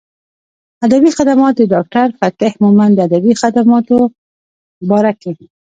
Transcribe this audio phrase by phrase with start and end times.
[0.85, 3.97] ادبي خدمات د ډاکټر فتح مند د ادبي خدماتو
[4.89, 5.45] باره کښې